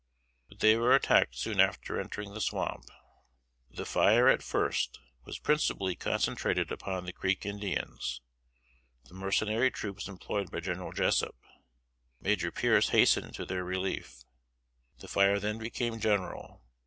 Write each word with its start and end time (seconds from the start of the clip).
But 0.49 0.61
they 0.61 0.75
were 0.77 0.95
attacked 0.95 1.35
soon 1.35 1.59
after 1.59 1.99
entering 1.99 2.33
the 2.33 2.41
swamp. 2.41 2.85
The 3.69 3.85
fire 3.85 4.27
at 4.27 4.41
first 4.41 4.99
was 5.25 5.37
principally 5.37 5.93
concentrated 5.95 6.71
upon 6.71 7.05
the 7.05 7.13
Creek 7.13 7.45
Indians, 7.45 8.19
the 9.03 9.13
mercenary 9.13 9.69
troops 9.69 10.07
employed 10.07 10.49
by 10.49 10.59
General 10.59 10.91
Jessup. 10.91 11.35
Major 12.19 12.51
Pearce 12.51 12.89
hastened 12.89 13.35
to 13.35 13.45
their 13.45 13.63
relief. 13.63 14.23
The 14.97 15.07
fire 15.07 15.39
then 15.39 15.59
became 15.59 15.99
general. 15.99 16.63